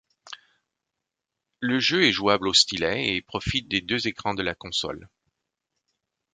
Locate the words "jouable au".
2.11-2.55